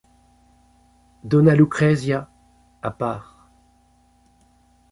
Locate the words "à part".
2.81-3.51